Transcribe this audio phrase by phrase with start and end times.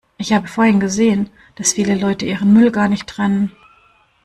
[0.17, 3.51] Ich habe vorhin gesehen, dass viele Leute ihren Müll gar nicht trennen.